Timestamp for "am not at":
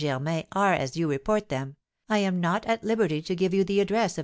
2.17-2.83